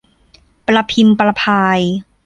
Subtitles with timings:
[0.67, 1.81] ประพิมพ์ประพาย